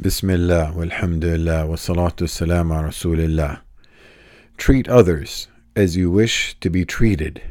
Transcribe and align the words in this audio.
Bismillah, 0.00 0.74
walhamdulillah, 0.76 1.66
wa 1.66 1.74
salatu 1.74 2.28
salam 2.28 2.70
ala 2.70 2.84
rasulillah. 2.84 3.62
Treat 4.56 4.88
others 4.88 5.48
as 5.74 5.96
you 5.96 6.08
wish 6.08 6.56
to 6.60 6.70
be 6.70 6.84
treated. 6.84 7.42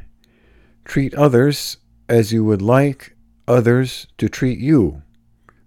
Treat 0.86 1.14
others 1.16 1.76
as 2.08 2.32
you 2.32 2.46
would 2.46 2.62
like 2.62 3.18
others 3.50 4.08
to 4.18 4.30
treat 4.30 4.60
you. 4.60 5.02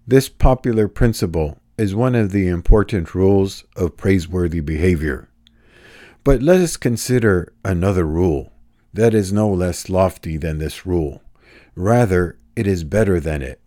This 0.07 0.27
popular 0.27 0.87
principle 0.87 1.59
is 1.77 1.93
one 1.93 2.15
of 2.15 2.31
the 2.31 2.47
important 2.47 3.13
rules 3.13 3.63
of 3.75 3.95
praiseworthy 3.95 4.59
behavior. 4.59 5.29
But 6.23 6.41
let 6.41 6.61
us 6.61 6.77
consider 6.77 7.53
another 7.63 8.05
rule 8.05 8.53
that 8.91 9.13
is 9.13 9.31
no 9.31 9.47
less 9.47 9.87
lofty 9.87 10.35
than 10.35 10.57
this 10.57 10.83
rule. 10.87 11.21
Rather, 11.75 12.39
it 12.55 12.65
is 12.65 12.83
better 12.83 13.19
than 13.19 13.43
it. 13.43 13.61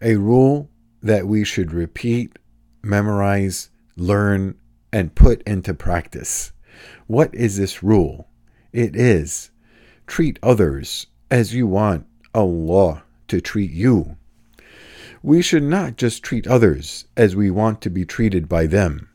A 0.00 0.14
rule 0.14 0.70
that 1.02 1.26
we 1.26 1.42
should 1.42 1.72
repeat 1.72 2.38
memorize, 2.82 3.70
learn, 3.96 4.56
and 4.92 5.14
put 5.14 5.42
into 5.42 5.74
practice. 5.74 6.52
What 7.06 7.34
is 7.34 7.56
this 7.56 7.82
rule? 7.82 8.28
It 8.72 8.96
is 8.96 9.50
treat 10.06 10.38
others 10.42 11.06
as 11.30 11.54
you 11.54 11.66
want 11.66 12.06
Allah 12.34 13.04
to 13.28 13.40
treat 13.40 13.70
you. 13.70 14.16
We 15.22 15.40
should 15.40 15.62
not 15.62 15.96
just 15.96 16.22
treat 16.22 16.46
others 16.46 17.06
as 17.16 17.36
we 17.36 17.50
want 17.50 17.80
to 17.82 17.90
be 17.90 18.04
treated 18.04 18.48
by 18.48 18.66
them. 18.66 19.08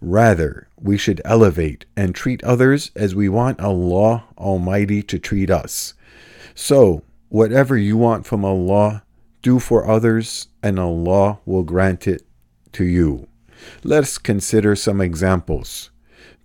Rather, 0.00 0.68
we 0.80 0.96
should 0.96 1.20
elevate 1.24 1.84
and 1.96 2.14
treat 2.14 2.42
others 2.44 2.92
as 2.94 3.14
we 3.14 3.28
want 3.28 3.60
Allah 3.60 4.24
Almighty 4.38 5.02
to 5.02 5.18
treat 5.18 5.50
us. 5.50 5.94
So, 6.54 7.02
whatever 7.28 7.76
you 7.76 7.96
want 7.96 8.24
from 8.24 8.44
Allah, 8.44 9.02
do 9.42 9.58
for 9.58 9.88
others, 9.88 10.48
and 10.62 10.78
Allah 10.78 11.40
will 11.44 11.64
grant 11.64 12.06
it 12.06 12.22
to 12.72 12.84
you. 12.84 13.28
Let's 13.82 14.18
consider 14.18 14.76
some 14.76 15.00
examples. 15.00 15.90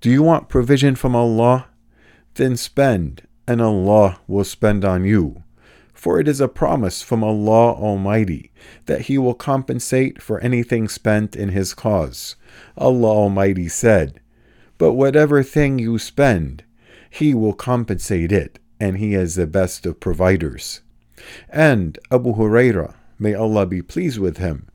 Do 0.01 0.09
you 0.09 0.23
want 0.23 0.49
provision 0.49 0.95
from 0.95 1.15
Allah? 1.15 1.67
Then 2.35 2.57
spend, 2.57 3.27
and 3.47 3.61
Allah 3.61 4.19
will 4.27 4.43
spend 4.43 4.83
on 4.83 5.05
you. 5.05 5.43
For 5.93 6.19
it 6.19 6.27
is 6.27 6.41
a 6.41 6.47
promise 6.47 7.02
from 7.02 7.23
Allah 7.23 7.73
Almighty 7.73 8.52
that 8.88 9.02
He 9.02 9.17
will 9.17 9.33
compensate 9.33 10.21
for 10.21 10.39
anything 10.39 10.89
spent 10.89 11.35
in 11.35 11.49
His 11.49 11.73
cause. 11.73 12.35
Allah 12.77 13.09
Almighty 13.09 13.69
said, 13.69 14.19
But 14.77 14.93
whatever 14.93 15.43
thing 15.43 15.80
you 15.80 15.97
spend, 15.97 16.63
He 17.09 17.33
will 17.33 17.53
compensate 17.53 18.31
it, 18.31 18.59
and 18.80 18.97
He 18.97 19.13
is 19.13 19.35
the 19.35 19.47
best 19.47 19.85
of 19.85 19.99
providers. 19.99 20.81
And 21.49 21.97
Abu 22.11 22.35
Hurairah, 22.35 22.95
may 23.19 23.33
Allah 23.33 23.65
be 23.65 23.81
pleased 23.81 24.19
with 24.19 24.37
him, 24.37 24.67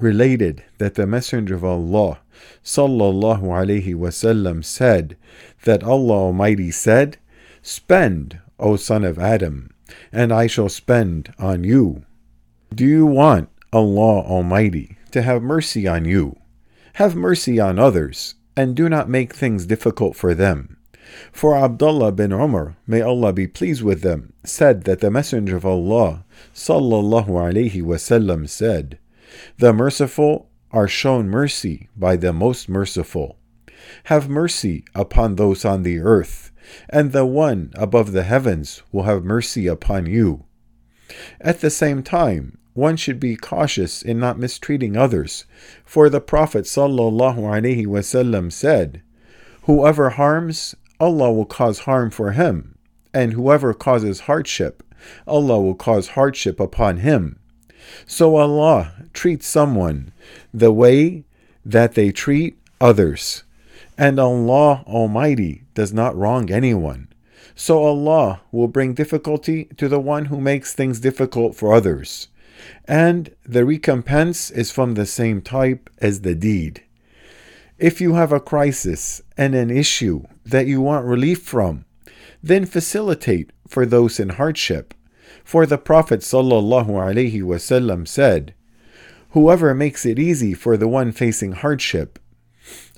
related 0.00 0.64
that 0.78 0.94
the 0.94 1.06
Messenger 1.06 1.54
of 1.54 1.64
Allah 1.64 2.20
sallallahu 2.64 3.42
alaihi 3.42 3.94
wasallam 3.94 4.64
said 4.64 5.16
that 5.64 5.82
Allah 5.82 6.14
Almighty 6.14 6.70
said, 6.70 7.16
Spend, 7.62 8.40
O 8.58 8.76
son 8.76 9.04
of 9.04 9.18
Adam, 9.18 9.70
and 10.12 10.32
I 10.32 10.46
shall 10.46 10.68
spend 10.68 11.32
on 11.38 11.64
you. 11.64 12.04
Do 12.74 12.86
you 12.86 13.06
want 13.06 13.48
Allah 13.72 14.20
Almighty 14.20 14.96
to 15.12 15.22
have 15.22 15.42
mercy 15.42 15.86
on 15.86 16.04
you? 16.04 16.36
Have 16.94 17.14
mercy 17.14 17.60
on 17.60 17.78
others, 17.78 18.34
and 18.56 18.74
do 18.74 18.88
not 18.88 19.08
make 19.08 19.34
things 19.34 19.66
difficult 19.66 20.16
for 20.16 20.34
them. 20.34 20.76
For 21.32 21.56
Abdullah 21.56 22.12
bin 22.12 22.32
Umar, 22.32 22.76
may 22.86 23.00
Allah 23.00 23.32
be 23.32 23.46
pleased 23.46 23.82
with 23.82 24.02
them, 24.02 24.32
said 24.44 24.84
that 24.84 25.00
the 25.00 25.10
Messenger 25.10 25.56
of 25.56 25.66
Allah 25.66 26.24
sallallahu 26.54 27.28
alaihi 27.28 27.82
wasallam 27.82 28.48
said, 28.48 28.98
the 29.58 29.72
merciful 29.72 30.48
are 30.72 30.88
shown 30.88 31.28
mercy 31.28 31.88
by 31.96 32.16
the 32.16 32.32
most 32.32 32.68
merciful. 32.68 33.38
Have 34.04 34.28
mercy 34.28 34.84
upon 34.94 35.36
those 35.36 35.64
on 35.64 35.82
the 35.82 35.98
earth, 36.00 36.50
and 36.88 37.12
the 37.12 37.24
one 37.24 37.70
above 37.74 38.12
the 38.12 38.24
heavens 38.24 38.82
will 38.92 39.04
have 39.04 39.24
mercy 39.24 39.66
upon 39.66 40.06
you. 40.06 40.44
At 41.40 41.60
the 41.60 41.70
same 41.70 42.02
time, 42.02 42.58
one 42.74 42.96
should 42.96 43.18
be 43.18 43.36
cautious 43.36 44.02
in 44.02 44.18
not 44.18 44.38
mistreating 44.38 44.96
others, 44.96 45.46
for 45.84 46.10
the 46.10 46.20
Prophet 46.20 46.64
ﷺ 46.64 48.52
said, 48.52 49.02
Whoever 49.62 50.10
harms, 50.10 50.74
Allah 51.00 51.32
will 51.32 51.46
cause 51.46 51.80
harm 51.80 52.10
for 52.10 52.32
him, 52.32 52.76
and 53.14 53.32
whoever 53.32 53.72
causes 53.72 54.20
hardship, 54.20 54.82
Allah 55.26 55.60
will 55.60 55.74
cause 55.74 56.08
hardship 56.08 56.60
upon 56.60 56.98
him. 56.98 57.38
So 58.06 58.36
Allah 58.36 58.92
treats 59.12 59.46
someone 59.46 60.12
the 60.52 60.72
way 60.72 61.24
that 61.64 61.94
they 61.94 62.12
treat 62.12 62.58
others. 62.80 63.44
And 63.98 64.20
Allah 64.20 64.84
Almighty 64.86 65.64
does 65.74 65.92
not 65.92 66.16
wrong 66.16 66.50
anyone. 66.50 67.08
So 67.54 67.82
Allah 67.82 68.42
will 68.52 68.68
bring 68.68 68.94
difficulty 68.94 69.64
to 69.76 69.88
the 69.88 70.00
one 70.00 70.26
who 70.26 70.40
makes 70.40 70.74
things 70.74 71.00
difficult 71.00 71.56
for 71.56 71.72
others. 71.72 72.28
And 72.86 73.34
the 73.44 73.64
recompense 73.64 74.50
is 74.50 74.70
from 74.70 74.94
the 74.94 75.06
same 75.06 75.40
type 75.40 75.88
as 75.98 76.20
the 76.20 76.34
deed. 76.34 76.82
If 77.78 78.00
you 78.00 78.14
have 78.14 78.32
a 78.32 78.40
crisis 78.40 79.22
and 79.36 79.54
an 79.54 79.70
issue 79.70 80.24
that 80.44 80.66
you 80.66 80.80
want 80.80 81.06
relief 81.06 81.42
from, 81.42 81.84
then 82.42 82.64
facilitate 82.64 83.50
for 83.68 83.84
those 83.84 84.20
in 84.20 84.30
hardship 84.30 84.94
for 85.44 85.66
the 85.66 85.78
Prophet 85.78 86.20
ﷺ 86.20 88.08
said, 88.08 88.54
Whoever 89.30 89.74
makes 89.74 90.06
it 90.06 90.18
easy 90.18 90.54
for 90.54 90.76
the 90.76 90.88
one 90.88 91.12
facing 91.12 91.52
hardship, 91.52 92.18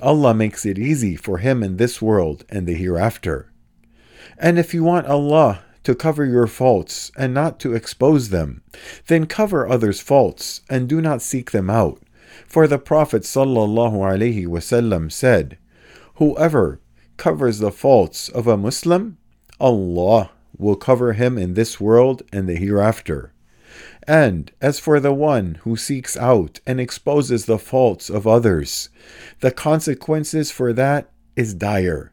Allah 0.01 0.35
makes 0.35 0.65
it 0.65 0.79
easy 0.79 1.17
for 1.17 1.39
him 1.39 1.63
in 1.63 1.77
this 1.77 2.01
world 2.01 2.45
and 2.49 2.67
the 2.67 2.75
hereafter. 2.75 3.53
And 4.39 4.59
if 4.59 4.73
you 4.73 4.85
want 4.85 5.07
Allah 5.07 5.65
to 5.85 5.95
cover 5.95 6.25
your 6.25 6.47
faults 6.47 7.11
and 7.17 7.35
not 7.35 7.59
to 7.61 7.75
expose 7.75 8.29
them, 8.29 8.63
then 9.07 9.27
cover 9.27 9.69
others' 9.69 10.01
faults 10.01 10.63
and 10.69 10.89
do 10.89 11.01
not 11.01 11.23
seek 11.23 11.51
them 11.51 11.69
out. 11.69 12.03
For 12.47 12.67
the 12.67 12.79
Prophet 12.79 13.23
ﷺ 13.23 15.13
said, 15.13 15.59
Whoever 16.15 16.81
covers 17.17 17.59
the 17.59 17.73
faults 17.73 18.29
of 18.29 18.47
a 18.47 18.57
Muslim, 18.57 19.19
Allah 19.61 20.31
will 20.59 20.77
cover 20.77 21.13
him 21.15 21.39
in 21.39 21.55
this 21.55 21.81
world 21.81 22.23
and 22.33 22.49
the 22.49 22.57
hereafter. 22.57 23.33
And 24.07 24.51
as 24.61 24.79
for 24.79 24.99
the 25.01 25.13
one 25.13 25.57
who 25.63 25.77
seeks 25.77 26.17
out 26.17 26.61
and 26.67 26.81
exposes 26.81 27.45
the 27.45 27.59
faults 27.59 28.09
of 28.09 28.27
others, 28.27 28.89
the 29.41 29.51
consequences 29.51 30.51
for 30.51 30.73
that 30.73 31.11
is 31.37 31.55
dire, 31.55 32.13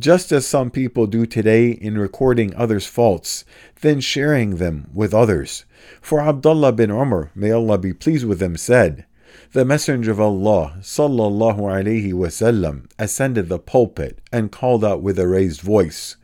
just 0.00 0.32
as 0.32 0.46
some 0.46 0.70
people 0.70 1.06
do 1.06 1.24
today 1.24 1.70
in 1.70 1.96
recording 1.96 2.54
others' 2.54 2.86
faults, 2.86 3.44
then 3.80 4.00
sharing 4.00 4.56
them 4.56 4.90
with 4.92 5.14
others. 5.14 5.64
For 6.00 6.20
Abdullah 6.20 6.72
bin 6.72 6.90
Umar, 6.90 7.30
may 7.34 7.52
Allah 7.52 7.78
be 7.78 7.92
pleased 7.92 8.26
with 8.26 8.42
him, 8.42 8.56
said, 8.56 9.06
the 9.52 9.64
Messenger 9.64 10.10
of 10.10 10.20
Allah 10.20 10.76
sallallahu 10.80 11.60
alaihi 11.60 12.12
wasallam 12.12 12.90
ascended 12.98 13.48
the 13.48 13.58
pulpit 13.58 14.18
and 14.32 14.50
called 14.50 14.84
out 14.84 15.02
with 15.02 15.18
a 15.18 15.28
raised 15.28 15.60
voice, 15.60 16.16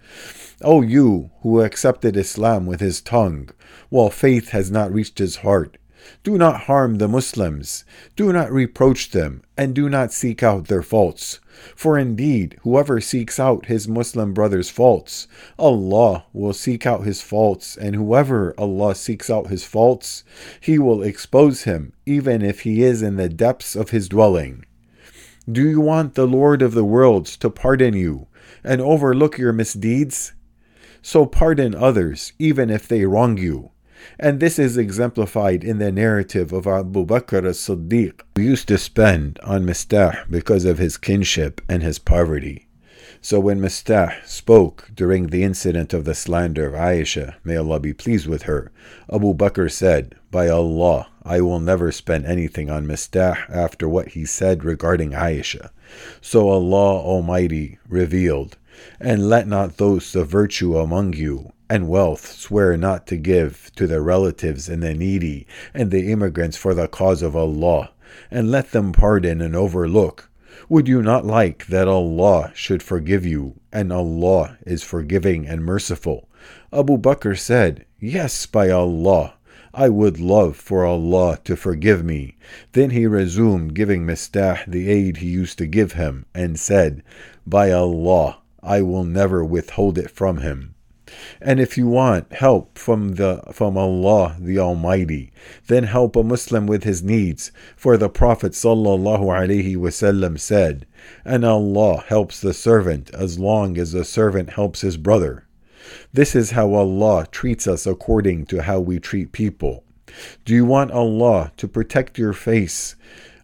O 0.64 0.82
you 0.82 1.30
who 1.42 1.60
accepted 1.60 2.16
Islam 2.16 2.66
with 2.66 2.80
his 2.80 3.00
tongue, 3.00 3.50
while 3.88 4.10
faith 4.10 4.50
has 4.50 4.70
not 4.70 4.92
reached 4.92 5.18
his 5.18 5.36
heart, 5.36 5.78
do 6.24 6.36
not 6.36 6.62
harm 6.62 6.96
the 6.96 7.06
Muslims, 7.06 7.84
do 8.16 8.32
not 8.32 8.50
reproach 8.50 9.10
them, 9.10 9.42
and 9.56 9.74
do 9.74 9.88
not 9.88 10.12
seek 10.12 10.42
out 10.42 10.66
their 10.66 10.82
faults. 10.82 11.38
For 11.76 11.96
indeed, 11.96 12.56
whoever 12.62 13.00
seeks 13.00 13.38
out 13.38 13.66
his 13.66 13.86
Muslim 13.86 14.34
brother's 14.34 14.68
faults, 14.68 15.28
Allah 15.58 16.24
will 16.32 16.52
seek 16.52 16.86
out 16.86 17.04
his 17.04 17.22
faults, 17.22 17.76
and 17.76 17.94
whoever 17.94 18.52
Allah 18.58 18.96
seeks 18.96 19.30
out 19.30 19.46
his 19.46 19.64
faults, 19.64 20.24
He 20.60 20.78
will 20.78 21.02
expose 21.02 21.62
him, 21.62 21.92
even 22.04 22.42
if 22.42 22.60
he 22.60 22.82
is 22.82 23.00
in 23.02 23.16
the 23.16 23.28
depths 23.28 23.76
of 23.76 23.90
his 23.90 24.08
dwelling. 24.08 24.64
Do 25.50 25.68
you 25.68 25.80
want 25.80 26.14
the 26.14 26.26
Lord 26.26 26.62
of 26.62 26.74
the 26.74 26.84
worlds 26.84 27.36
to 27.38 27.50
pardon 27.50 27.94
you 27.94 28.26
and 28.64 28.80
overlook 28.80 29.38
your 29.38 29.52
misdeeds? 29.52 30.32
So 31.02 31.26
pardon 31.26 31.74
others, 31.74 32.32
even 32.38 32.70
if 32.70 32.88
they 32.88 33.04
wrong 33.04 33.36
you. 33.36 33.70
And 34.18 34.40
this 34.40 34.58
is 34.58 34.76
exemplified 34.76 35.62
in 35.62 35.78
the 35.78 35.92
narrative 35.92 36.52
of 36.52 36.66
Abu 36.66 37.04
Bakr 37.06 37.44
as 37.46 37.58
Siddiq, 37.58 38.20
who 38.34 38.42
used 38.42 38.68
to 38.68 38.78
spend 38.78 39.38
on 39.44 39.64
Mistah 39.64 40.28
because 40.30 40.64
of 40.64 40.78
his 40.78 40.96
kinship 40.96 41.60
and 41.68 41.82
his 41.82 41.98
poverty. 41.98 42.66
So 43.20 43.38
when 43.38 43.60
Mistah 43.60 44.14
spoke 44.26 44.90
during 44.92 45.28
the 45.28 45.44
incident 45.44 45.94
of 45.94 46.04
the 46.04 46.14
slander 46.14 46.66
of 46.66 46.74
Aisha, 46.74 47.34
may 47.44 47.56
Allah 47.56 47.78
be 47.78 47.92
pleased 47.92 48.26
with 48.26 48.42
her, 48.42 48.72
Abu 49.12 49.34
Bakr 49.34 49.70
said, 49.70 50.16
By 50.32 50.48
Allah, 50.48 51.06
I 51.22 51.40
will 51.40 51.60
never 51.60 51.92
spend 51.92 52.26
anything 52.26 52.68
on 52.68 52.84
Mistah 52.84 53.48
after 53.48 53.88
what 53.88 54.08
he 54.08 54.24
said 54.24 54.64
regarding 54.64 55.12
Aisha. 55.12 55.70
So 56.20 56.48
Allah 56.48 56.96
Almighty 56.96 57.78
revealed, 57.88 58.56
and 59.00 59.28
let 59.28 59.46
not 59.46 59.76
those 59.76 60.14
of 60.14 60.28
virtue 60.28 60.76
among 60.78 61.12
you 61.12 61.52
and 61.72 61.88
wealth 61.88 62.26
swear 62.32 62.76
not 62.76 63.06
to 63.06 63.16
give 63.16 63.70
to 63.74 63.86
their 63.86 64.02
relatives 64.02 64.68
and 64.68 64.82
the 64.82 64.92
needy 64.92 65.46
and 65.72 65.90
the 65.90 66.12
immigrants 66.12 66.54
for 66.54 66.74
the 66.74 66.86
cause 66.86 67.22
of 67.22 67.34
Allah, 67.34 67.90
and 68.30 68.50
let 68.50 68.72
them 68.72 68.92
pardon 68.92 69.40
and 69.40 69.56
overlook. 69.56 70.28
Would 70.68 70.86
you 70.86 71.00
not 71.00 71.24
like 71.24 71.66
that 71.68 71.88
Allah 71.88 72.52
should 72.54 72.82
forgive 72.82 73.24
you, 73.24 73.58
and 73.72 73.90
Allah 73.90 74.58
is 74.66 74.82
forgiving 74.82 75.46
and 75.46 75.64
merciful? 75.64 76.28
Abu 76.70 76.98
Bakr 76.98 77.38
said, 77.38 77.86
Yes, 77.98 78.44
by 78.44 78.68
Allah. 78.68 79.34
I 79.72 79.88
would 79.88 80.20
love 80.20 80.56
for 80.56 80.84
Allah 80.84 81.38
to 81.44 81.56
forgive 81.56 82.04
me. 82.04 82.36
Then 82.72 82.90
he 82.90 83.06
resumed 83.06 83.74
giving 83.74 84.04
Mistah 84.04 84.66
the 84.66 84.90
aid 84.90 85.16
he 85.16 85.28
used 85.28 85.56
to 85.56 85.66
give 85.66 85.92
him, 85.92 86.26
and 86.34 86.60
said, 86.60 87.02
By 87.46 87.72
Allah, 87.72 88.41
I 88.62 88.82
will 88.82 89.04
never 89.04 89.44
withhold 89.44 89.98
it 89.98 90.10
from 90.10 90.38
him. 90.38 90.74
And 91.40 91.60
if 91.60 91.76
you 91.76 91.88
want 91.88 92.32
help 92.32 92.78
from 92.78 93.16
the 93.16 93.42
from 93.52 93.76
Allah 93.76 94.36
the 94.40 94.58
Almighty, 94.58 95.32
then 95.66 95.84
help 95.84 96.16
a 96.16 96.22
Muslim 96.22 96.66
with 96.66 96.84
his 96.84 97.02
needs. 97.02 97.52
For 97.76 97.96
the 97.96 98.08
Prophet 98.08 98.52
sallallahu 98.52 99.24
alaihi 99.24 99.76
wasallam 99.76 100.38
said, 100.38 100.86
"And 101.24 101.44
Allah 101.44 102.04
helps 102.06 102.40
the 102.40 102.54
servant 102.54 103.10
as 103.12 103.38
long 103.38 103.76
as 103.76 103.92
the 103.92 104.04
servant 104.04 104.50
helps 104.50 104.80
his 104.80 104.96
brother." 104.96 105.44
This 106.12 106.34
is 106.34 106.52
how 106.52 106.72
Allah 106.72 107.26
treats 107.30 107.66
us 107.66 107.86
according 107.86 108.46
to 108.46 108.62
how 108.62 108.80
we 108.80 108.98
treat 108.98 109.32
people. 109.32 109.84
Do 110.44 110.54
you 110.54 110.64
want 110.64 110.92
Allah 110.92 111.52
to 111.56 111.68
protect 111.68 112.18
your 112.18 112.32
face 112.32 112.94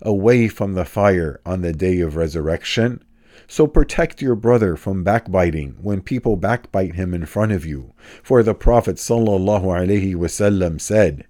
away 0.01 0.49
from 0.49 0.75
the 0.75 0.85
fire 0.85 1.41
on 1.45 1.63
the 1.63 1.73
day 1.73 2.01
of 2.01 2.17
resurrection? 2.17 3.03
So 3.51 3.67
protect 3.67 4.21
your 4.21 4.35
brother 4.35 4.77
from 4.77 5.03
backbiting 5.03 5.79
when 5.81 6.03
people 6.03 6.37
backbite 6.37 6.97
him 6.97 7.15
in 7.15 7.25
front 7.25 7.51
of 7.53 7.65
you. 7.65 7.95
For 8.23 8.43
the 8.43 8.55
Prophet 8.55 8.97
ﷺ 8.97 10.81
said, 10.81 11.27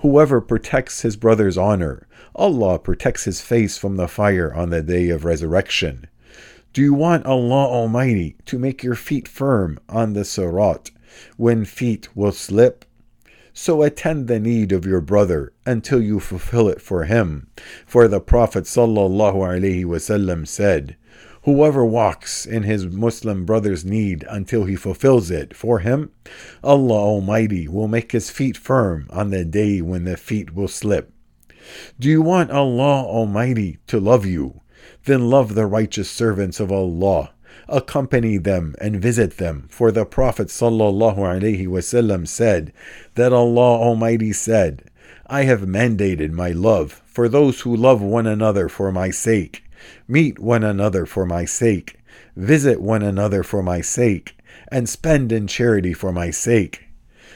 Whoever 0.00 0.42
protects 0.42 1.00
his 1.00 1.16
brother's 1.16 1.56
honor, 1.56 2.06
Allah 2.34 2.78
protects 2.78 3.24
his 3.24 3.40
face 3.40 3.78
from 3.78 3.96
the 3.96 4.06
fire 4.06 4.52
on 4.52 4.68
the 4.68 4.82
day 4.82 5.08
of 5.08 5.24
resurrection. 5.24 6.08
Do 6.74 6.82
you 6.82 6.92
want 6.92 7.24
Allah 7.24 7.66
Almighty 7.66 8.36
to 8.46 8.58
make 8.58 8.82
your 8.82 8.94
feet 8.94 9.26
firm 9.26 9.78
on 9.88 10.12
the 10.12 10.26
sirat 10.26 10.90
when 11.38 11.64
feet 11.64 12.14
will 12.14 12.32
slip? 12.32 12.84
So 13.54 13.82
attend 13.82 14.28
the 14.28 14.40
need 14.40 14.72
of 14.72 14.84
your 14.84 15.00
brother 15.00 15.54
until 15.64 16.02
you 16.02 16.20
fulfill 16.20 16.68
it 16.68 16.82
for 16.82 17.04
him. 17.04 17.48
For 17.86 18.08
the 18.08 18.20
Prophet 18.20 18.64
ﷺ 18.64 20.48
said, 20.48 20.96
Whoever 21.44 21.84
walks 21.84 22.46
in 22.46 22.62
his 22.62 22.86
Muslim 22.86 23.44
brother's 23.44 23.84
need 23.84 24.24
until 24.30 24.64
he 24.64 24.76
fulfills 24.76 25.28
it 25.28 25.56
for 25.56 25.80
him, 25.80 26.12
Allah 26.62 26.94
Almighty 26.94 27.66
will 27.66 27.88
make 27.88 28.12
his 28.12 28.30
feet 28.30 28.56
firm 28.56 29.08
on 29.10 29.30
the 29.30 29.44
day 29.44 29.80
when 29.80 30.04
the 30.04 30.16
feet 30.16 30.54
will 30.54 30.68
slip. 30.68 31.12
Do 31.98 32.08
you 32.08 32.22
want 32.22 32.52
Allah 32.52 33.02
Almighty 33.04 33.78
to 33.88 33.98
love 33.98 34.24
you? 34.24 34.60
Then 35.04 35.28
love 35.30 35.54
the 35.56 35.66
righteous 35.66 36.08
servants 36.08 36.60
of 36.60 36.70
Allah. 36.70 37.32
Accompany 37.68 38.38
them 38.38 38.76
and 38.80 39.02
visit 39.02 39.36
them, 39.38 39.66
for 39.68 39.90
the 39.90 40.04
Prophet 40.06 40.46
ﷺ 40.48 42.28
said 42.28 42.72
that 43.14 43.32
Allah 43.32 43.78
Almighty 43.78 44.32
said, 44.32 44.90
I 45.26 45.42
have 45.44 45.62
mandated 45.62 46.30
my 46.30 46.50
love 46.50 47.02
for 47.04 47.28
those 47.28 47.62
who 47.62 47.74
love 47.74 48.00
one 48.00 48.26
another 48.28 48.68
for 48.68 48.92
my 48.92 49.10
sake. 49.10 49.64
Meet 50.06 50.38
one 50.38 50.64
another 50.64 51.06
for 51.06 51.26
my 51.26 51.44
sake, 51.44 51.98
visit 52.36 52.80
one 52.80 53.02
another 53.02 53.42
for 53.42 53.62
my 53.62 53.80
sake, 53.80 54.36
and 54.68 54.88
spend 54.88 55.32
in 55.32 55.46
charity 55.46 55.92
for 55.92 56.12
my 56.12 56.30
sake. 56.30 56.88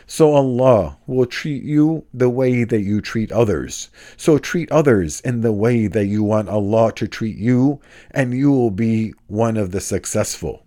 So 0.07 0.35
Allah 0.35 0.99
will 1.07 1.27
treat 1.27 1.65
you 1.65 2.05
the 2.15 2.31
way 2.31 2.63
that 2.63 2.83
you 2.83 3.01
treat 3.01 3.33
others. 3.33 3.91
So 4.17 4.39
treat 4.39 4.71
others 4.71 5.21
in 5.21 5.41
the 5.41 5.53
way 5.53 5.89
that 5.89 6.07
you 6.07 6.23
want 6.23 6.49
Allah 6.49 6.93
to 6.95 7.09
treat 7.09 7.37
you, 7.37 7.81
and 8.13 8.33
you 8.33 8.53
will 8.53 8.71
be 8.71 9.15
one 9.27 9.57
of 9.57 9.73
the 9.73 9.81
successful. 9.81 10.65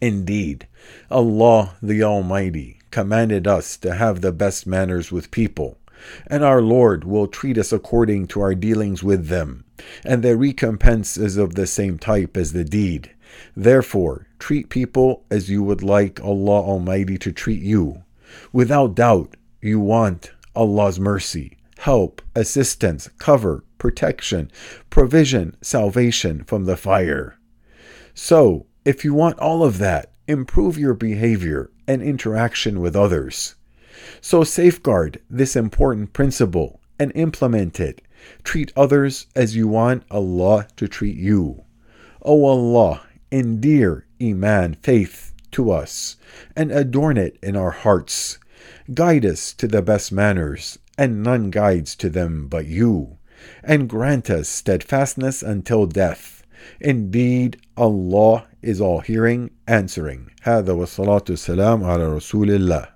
Indeed, 0.00 0.66
Allah 1.10 1.76
the 1.82 2.02
Almighty 2.02 2.78
commanded 2.90 3.46
us 3.46 3.76
to 3.78 3.94
have 3.94 4.20
the 4.20 4.32
best 4.32 4.66
manners 4.66 5.12
with 5.12 5.30
people 5.30 5.78
and 6.26 6.44
our 6.44 6.60
Lord 6.62 7.04
will 7.04 7.26
treat 7.26 7.58
us 7.58 7.72
according 7.72 8.26
to 8.28 8.40
our 8.40 8.54
dealings 8.54 9.02
with 9.02 9.28
them, 9.28 9.64
and 10.04 10.22
their 10.22 10.36
recompense 10.36 11.16
is 11.16 11.36
of 11.36 11.54
the 11.54 11.66
same 11.66 11.98
type 11.98 12.36
as 12.36 12.52
the 12.52 12.64
deed. 12.64 13.10
Therefore, 13.56 14.26
treat 14.38 14.68
people 14.68 15.24
as 15.30 15.50
you 15.50 15.62
would 15.62 15.82
like 15.82 16.20
Allah 16.22 16.60
Almighty 16.60 17.18
to 17.18 17.32
treat 17.32 17.62
you. 17.62 18.02
Without 18.52 18.94
doubt, 18.94 19.36
you 19.60 19.80
want 19.80 20.32
Allah's 20.54 20.98
mercy, 20.98 21.56
help, 21.78 22.22
assistance, 22.34 23.08
cover, 23.18 23.64
protection, 23.78 24.50
provision, 24.90 25.56
salvation 25.62 26.44
from 26.44 26.64
the 26.64 26.76
fire. 26.76 27.38
So, 28.14 28.66
if 28.84 29.04
you 29.04 29.14
want 29.14 29.38
all 29.38 29.62
of 29.62 29.78
that, 29.78 30.12
improve 30.26 30.78
your 30.78 30.94
behavior 30.94 31.70
and 31.86 32.02
interaction 32.02 32.80
with 32.80 32.96
others. 32.96 33.54
So 34.21 34.43
safeguard 34.43 35.19
this 35.29 35.55
important 35.55 36.13
principle 36.13 36.79
and 36.99 37.11
implement 37.15 37.79
it. 37.79 38.01
Treat 38.43 38.71
others 38.75 39.27
as 39.35 39.55
you 39.55 39.67
want 39.67 40.03
Allah 40.09 40.67
to 40.77 40.87
treat 40.87 41.17
you. 41.17 41.63
O 42.21 42.45
Allah, 42.45 43.01
endear 43.31 44.05
Iman, 44.21 44.75
faith, 44.81 45.33
to 45.51 45.71
us, 45.71 46.17
and 46.55 46.71
adorn 46.71 47.17
it 47.17 47.37
in 47.43 47.55
our 47.55 47.71
hearts. 47.71 48.39
Guide 48.93 49.25
us 49.25 49.53
to 49.53 49.67
the 49.67 49.81
best 49.81 50.11
manners, 50.11 50.79
and 50.97 51.23
none 51.23 51.49
guides 51.49 51.95
to 51.97 52.09
them 52.09 52.47
but 52.47 52.65
you. 52.65 53.17
And 53.63 53.89
grant 53.89 54.29
us 54.29 54.47
steadfastness 54.47 55.43
until 55.43 55.85
death. 55.85 56.43
Indeed, 56.79 57.57
Allah 57.75 58.47
is 58.61 58.79
all 58.79 58.99
hearing, 58.99 59.51
answering. 59.67 60.31
هذا 60.43 60.73
والصلاة 60.73 61.25
والسلام 61.29 61.83
على 61.83 62.15
رسول 62.15 62.49
الله 62.51 62.87